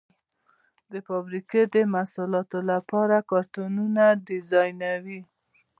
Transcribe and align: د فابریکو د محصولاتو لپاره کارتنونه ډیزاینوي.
د 0.91 0.93
فابریکو 1.07 1.61
د 1.73 1.75
محصولاتو 1.93 2.57
لپاره 2.71 3.15
کارتنونه 3.31 4.03
ډیزاینوي. 4.27 5.21